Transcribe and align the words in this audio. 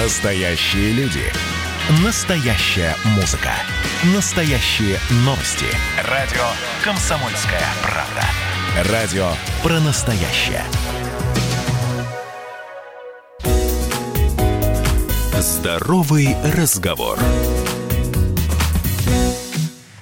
Настоящие 0.00 0.92
люди. 0.92 1.24
Настоящая 2.04 2.94
музыка. 3.16 3.50
Настоящие 4.14 4.96
новости. 5.24 5.66
Радио 6.04 6.44
«Комсомольская 6.84 7.64
правда». 7.82 8.92
Радио 8.92 9.28
про 9.60 9.80
настоящее. 9.80 10.62
Здоровый 15.40 16.36
разговор. 16.44 17.18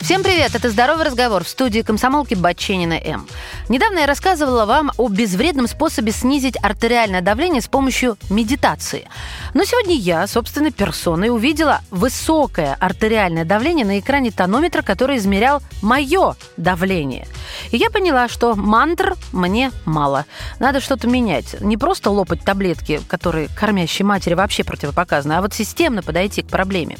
Всем 0.06 0.22
привет, 0.22 0.54
это 0.54 0.70
«Здоровый 0.70 1.04
разговор» 1.04 1.42
в 1.42 1.48
студии 1.48 1.80
комсомолки 1.80 2.34
Батченина 2.34 2.92
М. 2.92 3.26
Недавно 3.68 3.98
я 3.98 4.06
рассказывала 4.06 4.64
вам 4.64 4.92
о 4.98 5.08
безвредном 5.08 5.66
способе 5.66 6.12
снизить 6.12 6.54
артериальное 6.62 7.22
давление 7.22 7.60
с 7.60 7.66
помощью 7.66 8.16
медитации. 8.30 9.08
Но 9.52 9.64
сегодня 9.64 9.96
я, 9.96 10.28
собственно, 10.28 10.70
персоной 10.70 11.30
увидела 11.30 11.80
высокое 11.90 12.76
артериальное 12.78 13.44
давление 13.44 13.84
на 13.84 13.98
экране 13.98 14.30
тонометра, 14.30 14.82
который 14.82 15.16
измерял 15.16 15.60
мое 15.82 16.36
давление. 16.56 17.26
И 17.72 17.76
я 17.76 17.90
поняла, 17.90 18.28
что 18.28 18.54
мантр 18.54 19.16
мне 19.32 19.72
мало. 19.86 20.24
Надо 20.60 20.80
что-то 20.80 21.08
менять. 21.08 21.60
Не 21.60 21.76
просто 21.76 22.10
лопать 22.10 22.44
таблетки, 22.44 23.00
которые 23.08 23.48
кормящей 23.48 24.04
матери 24.04 24.34
вообще 24.34 24.62
противопоказаны, 24.62 25.32
а 25.32 25.40
вот 25.40 25.52
системно 25.52 26.02
подойти 26.02 26.42
к 26.42 26.46
проблеме. 26.46 26.96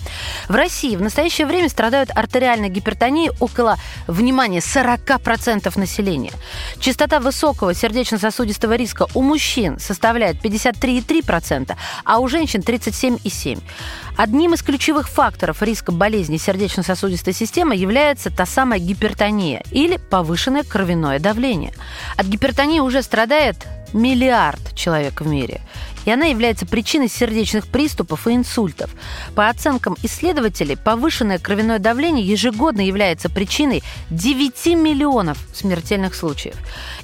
В 0.49 0.57
России 0.57 0.97
в 0.97 1.03
настоящее 1.03 1.47
время 1.47 1.69
страдают 1.69 2.11
артериальной 2.13 2.69
гипертонией 2.97 3.31
около, 3.41 3.77
внимания 4.07 4.61
40% 4.61 5.79
населения. 5.79 6.33
Частота 6.79 7.21
высокого 7.21 7.75
сердечно-сосудистого 7.75 8.77
риска 8.77 9.07
у 9.15 9.23
мужчин 9.23 9.79
составляет 9.79 10.45
53,3%, 10.45 11.77
а 12.05 12.19
у 12.19 12.29
женщин 12.29 12.61
37,7%. 12.61 13.63
Одним 14.17 14.55
из 14.55 14.63
ключевых 14.63 15.09
факторов 15.09 15.63
риска 15.63 15.93
болезни 15.93 16.39
сердечно-сосудистой 16.39 17.35
системы 17.35 17.77
является 17.77 18.31
та 18.31 18.47
самая 18.47 18.81
гипертония 18.81 19.63
или 19.71 19.99
повышенное 19.99 20.63
кровяное 20.63 21.19
давление. 21.19 21.75
От 22.17 22.27
гипертонии 22.27 22.81
уже 22.81 23.03
страдает 23.03 23.57
миллиард 23.93 24.75
человек 24.75 25.21
в 25.21 25.27
мире 25.27 25.61
и 26.07 26.11
она 26.11 26.27
является 26.27 26.65
причиной 26.65 27.09
сердечных 27.09 27.67
приступов 27.67 28.27
и 28.27 28.35
инсультов. 28.35 28.91
По 29.35 29.49
оценкам 29.49 29.97
исследователей, 30.03 30.77
повышенное 30.77 31.39
кровяное 31.39 31.79
давление 31.79 32.25
ежегодно 32.25 32.81
является 32.81 33.29
причиной 33.29 33.83
9 34.11 34.67
миллионов 34.77 35.37
смертельных 35.53 36.15
случаев. 36.15 36.55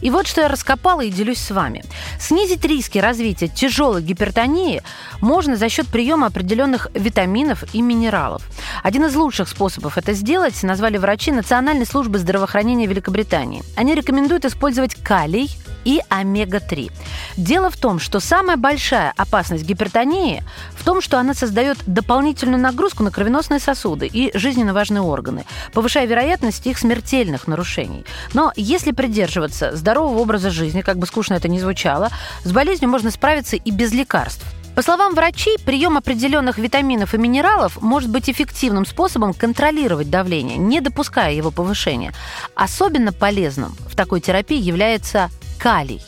И 0.01 0.09
вот 0.09 0.27
что 0.27 0.41
я 0.41 0.49
раскопала 0.49 1.03
и 1.03 1.11
делюсь 1.11 1.39
с 1.39 1.51
вами. 1.51 1.85
Снизить 2.19 2.65
риски 2.65 2.99
развития 2.99 3.49
тяжелой 3.49 4.03
гипертонии 4.03 4.83
можно 5.21 5.57
за 5.57 5.69
счет 5.69 5.89
приема 5.89 6.29
определенных 6.29 6.89
витаминов 6.95 7.65
и 7.75 7.83
минералов. 7.83 8.43
Один 8.83 9.05
из 9.05 9.17
лучших 9.17 9.49
способов 9.49 9.99
это 9.99 10.13
сделать 10.13 10.63
назвали 10.63 10.97
врачи 10.97 11.33
Национальной 11.33 11.87
службы 11.87 12.19
здравоохранения 12.19 12.87
Великобритании. 12.87 13.65
Они 13.77 13.95
рекомендуют 13.95 14.45
использовать 14.45 14.95
калий, 14.95 15.51
и 15.85 16.01
омега-3. 16.09 16.93
Дело 17.37 17.71
в 17.71 17.77
том, 17.77 17.99
что 17.99 18.21
самая 18.21 18.57
большая 18.57 19.13
опасность 19.17 19.65
гипертонии 19.65 20.43
в 20.73 20.85
том, 20.85 21.01
что 21.01 21.19
она 21.19 21.35
создает 21.35 21.79
дополнительную 21.87 22.61
нагрузку 22.61 23.03
на 23.03 23.11
кровеносные 23.11 23.61
сосуды 23.61 24.07
и 24.07 24.37
жизненно 24.37 24.75
важные 24.75 25.03
органы, 25.03 25.45
повышая 25.73 26.07
вероятность 26.07 26.67
их 26.67 26.79
смертельных 26.79 27.47
нарушений. 27.47 28.05
Но 28.35 28.53
если 28.57 28.93
придерживаться 28.93 29.77
здорового 29.77 30.19
образа 30.19 30.51
жизни, 30.51 30.83
как 30.83 30.99
бы 30.99 31.07
скучно 31.07 31.35
это 31.35 31.49
ни 31.49 31.59
звучало, 31.59 32.11
с 32.45 32.53
болезнью 32.53 32.91
можно 32.91 33.11
справиться 33.11 33.57
и 33.57 33.71
без 33.71 33.93
лекарств. 33.93 34.45
По 34.75 34.81
словам 34.81 35.15
врачей, 35.15 35.59
прием 35.59 35.99
определенных 35.99 36.57
витаминов 36.57 37.13
и 37.13 37.19
минералов 37.19 37.83
может 37.83 38.09
быть 38.09 38.31
эффективным 38.31 38.87
способом 38.87 39.35
контролировать 39.35 40.09
давление, 40.09 40.57
не 40.57 40.81
допуская 40.81 41.35
его 41.35 41.51
повышения. 41.51 42.15
Особенно 42.55 43.13
полезным 43.13 43.77
в 43.87 43.95
такой 43.95 44.21
терапии 44.23 44.59
является 44.59 45.29
калий. 45.63 46.03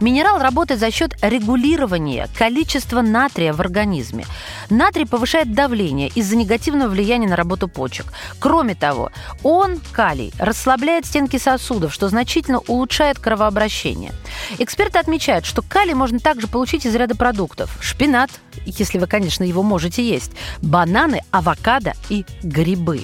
Минерал 0.00 0.38
работает 0.38 0.80
за 0.80 0.90
счет 0.90 1.14
регулирования 1.20 2.26
количества 2.38 3.02
натрия 3.02 3.52
в 3.52 3.60
организме. 3.60 4.24
Натрий 4.70 5.06
повышает 5.06 5.52
давление 5.52 6.08
из-за 6.14 6.36
негативного 6.36 6.88
влияния 6.88 7.28
на 7.28 7.36
работу 7.36 7.68
почек. 7.68 8.06
Кроме 8.38 8.74
того, 8.74 9.10
он, 9.42 9.78
калий, 9.92 10.32
расслабляет 10.38 11.04
стенки 11.04 11.36
сосудов, 11.36 11.92
что 11.92 12.08
значительно 12.08 12.60
улучшает 12.60 13.18
кровообращение. 13.18 14.12
Эксперты 14.58 14.98
отмечают, 14.98 15.44
что 15.44 15.60
калий 15.60 15.94
можно 15.94 16.18
также 16.18 16.48
получить 16.48 16.86
из 16.86 16.94
ряда 16.94 17.14
продуктов. 17.14 17.76
Шпинат, 17.82 18.30
если 18.64 18.98
вы, 18.98 19.06
конечно, 19.06 19.44
его 19.44 19.62
можете 19.62 20.02
есть, 20.02 20.32
бананы, 20.62 21.20
авокадо 21.30 21.92
и 22.08 22.24
грибы. 22.42 23.02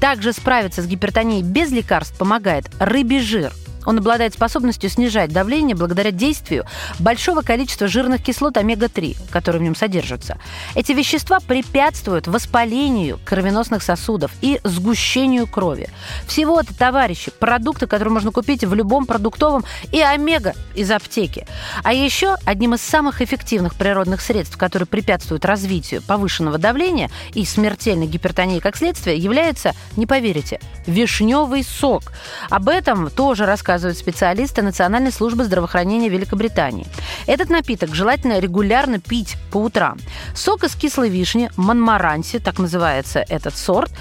Также 0.00 0.32
справиться 0.32 0.80
с 0.80 0.86
гипертонией 0.86 1.42
без 1.42 1.72
лекарств 1.72 2.16
помогает 2.16 2.70
рыбий 2.78 3.20
жир– 3.20 3.52
он 3.86 3.98
обладает 3.98 4.34
способностью 4.34 4.90
снижать 4.90 5.32
давление 5.32 5.74
благодаря 5.74 6.10
действию 6.10 6.66
большого 6.98 7.42
количества 7.42 7.88
жирных 7.88 8.22
кислот 8.22 8.56
омега-3, 8.56 9.16
которые 9.30 9.60
в 9.60 9.62
нем 9.62 9.74
содержатся. 9.74 10.38
Эти 10.74 10.92
вещества 10.92 11.40
препятствуют 11.40 12.26
воспалению 12.26 13.18
кровеносных 13.24 13.82
сосудов 13.82 14.32
и 14.42 14.60
сгущению 14.64 15.46
крови. 15.46 15.88
Всего 16.26 16.60
это, 16.60 16.76
товарищи, 16.76 17.30
продукты, 17.30 17.86
которые 17.86 18.12
можно 18.12 18.30
купить 18.30 18.64
в 18.64 18.74
любом 18.74 19.06
продуктовом 19.06 19.64
и 19.92 20.00
омега 20.00 20.54
из 20.74 20.90
аптеки. 20.90 21.46
А 21.82 21.92
еще 21.92 22.36
одним 22.44 22.74
из 22.74 22.82
самых 22.82 23.22
эффективных 23.22 23.74
природных 23.74 24.20
средств, 24.20 24.56
которые 24.56 24.86
препятствуют 24.86 25.44
развитию 25.44 26.02
повышенного 26.02 26.58
давления 26.58 27.10
и 27.34 27.44
смертельной 27.44 28.06
гипертонии 28.06 28.60
как 28.60 28.76
следствие, 28.76 29.16
является, 29.16 29.74
не 29.96 30.06
поверите, 30.06 30.60
вишневый 30.86 31.64
сок. 31.64 32.12
Об 32.50 32.68
этом 32.68 33.10
тоже 33.10 33.46
рассказывают 33.46 33.69
рассказывают 33.70 33.98
специалисты 33.98 34.62
Национальной 34.62 35.12
службы 35.12 35.44
здравоохранения 35.44 36.08
Великобритании. 36.08 36.86
Этот 37.28 37.50
напиток 37.50 37.94
желательно 37.94 38.40
регулярно 38.40 38.98
пить 38.98 39.36
по 39.52 39.58
утрам. 39.58 39.96
Сок 40.34 40.64
из 40.64 40.74
кислой 40.74 41.08
вишни, 41.08 41.52
манмаранси, 41.56 42.40
так 42.40 42.58
называется 42.58 43.24
этот 43.28 43.56
сорт, 43.56 43.92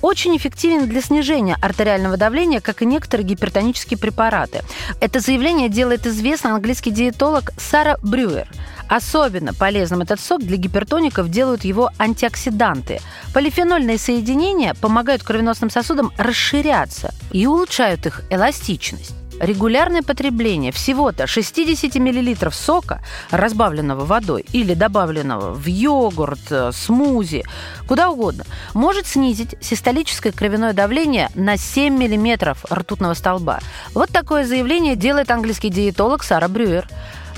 очень 0.00 0.34
эффективен 0.34 0.88
для 0.88 1.02
снижения 1.02 1.58
артериального 1.60 2.16
давления, 2.16 2.60
как 2.62 2.80
и 2.80 2.86
некоторые 2.86 3.26
гипертонические 3.26 3.98
препараты. 3.98 4.62
Это 5.00 5.20
заявление 5.20 5.68
делает 5.68 6.06
известный 6.06 6.52
английский 6.52 6.90
диетолог 6.90 7.50
Сара 7.58 7.98
Брюер. 8.02 8.48
Особенно 8.92 9.54
полезным 9.54 10.02
этот 10.02 10.20
сок 10.20 10.42
для 10.42 10.58
гипертоников 10.58 11.30
делают 11.30 11.64
его 11.64 11.88
антиоксиданты. 11.98 13.00
Полифенольные 13.32 13.96
соединения 13.96 14.74
помогают 14.74 15.22
кровеносным 15.22 15.70
сосудам 15.70 16.12
расширяться 16.18 17.14
и 17.30 17.46
улучшают 17.46 18.04
их 18.04 18.20
эластичность. 18.28 19.14
Регулярное 19.40 20.02
потребление 20.02 20.72
всего-то 20.72 21.26
60 21.26 21.94
мл 21.94 22.50
сока, 22.52 23.02
разбавленного 23.30 24.04
водой 24.04 24.44
или 24.52 24.74
добавленного 24.74 25.54
в 25.54 25.66
йогурт, 25.66 26.50
э, 26.50 26.70
смузи, 26.74 27.44
куда 27.88 28.10
угодно, 28.10 28.44
может 28.74 29.06
снизить 29.06 29.54
систолическое 29.62 30.32
кровяное 30.32 30.74
давление 30.74 31.30
на 31.34 31.56
7 31.56 31.94
мм 31.94 32.54
ртутного 32.70 33.14
столба. 33.14 33.60
Вот 33.94 34.10
такое 34.10 34.44
заявление 34.44 34.96
делает 34.96 35.30
английский 35.30 35.70
диетолог 35.70 36.24
Сара 36.24 36.48
Брюер. 36.48 36.86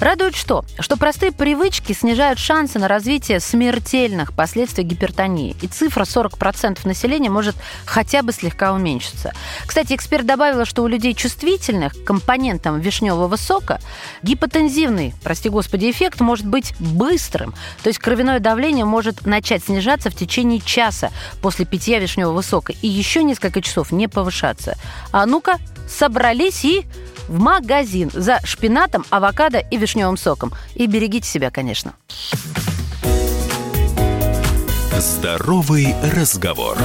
Радует 0.00 0.34
что? 0.34 0.64
Что 0.78 0.96
простые 0.96 1.32
привычки 1.32 1.92
снижают 1.92 2.38
шансы 2.38 2.78
на 2.78 2.88
развитие 2.88 3.40
смертельных 3.40 4.32
последствий 4.32 4.84
гипертонии. 4.84 5.56
И 5.62 5.66
цифра 5.66 6.04
40% 6.04 6.80
населения 6.84 7.30
может 7.30 7.54
хотя 7.84 8.22
бы 8.22 8.32
слегка 8.32 8.72
уменьшиться. 8.72 9.32
Кстати, 9.66 9.94
эксперт 9.94 10.26
добавила, 10.26 10.64
что 10.64 10.82
у 10.82 10.86
людей 10.86 11.14
чувствительных 11.14 11.92
к 11.94 12.04
компонентам 12.04 12.80
вишневого 12.80 13.36
сока 13.36 13.80
гипотензивный, 14.22 15.14
прости 15.22 15.48
господи, 15.48 15.90
эффект 15.90 16.20
может 16.20 16.46
быть 16.46 16.74
быстрым. 16.78 17.54
То 17.82 17.88
есть 17.88 17.98
кровяное 17.98 18.40
давление 18.40 18.84
может 18.84 19.26
начать 19.26 19.64
снижаться 19.64 20.10
в 20.10 20.16
течение 20.16 20.60
часа 20.60 21.10
после 21.40 21.64
питья 21.64 21.98
вишневого 21.98 22.42
сока 22.42 22.72
и 22.82 22.88
еще 22.88 23.22
несколько 23.22 23.62
часов 23.62 23.92
не 23.92 24.08
повышаться. 24.08 24.76
А 25.12 25.24
ну-ка, 25.26 25.58
собрались 25.88 26.64
и 26.64 26.84
в 27.28 27.38
магазин 27.38 28.10
за 28.12 28.40
шпинатом, 28.44 29.04
авокадо 29.10 29.58
и 29.58 29.78
вишневым 29.84 30.16
соком. 30.16 30.52
И 30.74 30.86
берегите 30.86 31.28
себя, 31.28 31.50
конечно. 31.50 31.94
Здоровый 34.98 35.94
разговор. 36.14 36.78